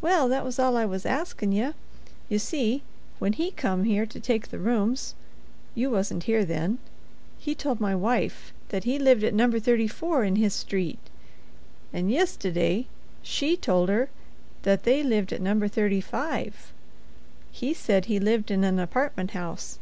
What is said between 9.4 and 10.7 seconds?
thirty four in his